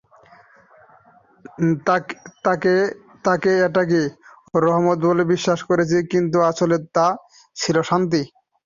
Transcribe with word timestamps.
তারা 1.85 2.73
এটাকে 3.61 4.01
রহমত 4.61 4.99
বলে 5.05 5.23
বিশ্বাস 5.33 5.59
করেছিল, 5.69 5.99
কিন্তু 6.13 6.37
আসলে 6.51 6.75
তা 6.95 7.07
ছিল 7.57 7.75
শাস্তি। 7.89 8.21